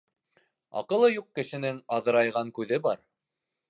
[0.81, 3.07] Аҡылы юҡ кешенең аҙырайған күҙе бар.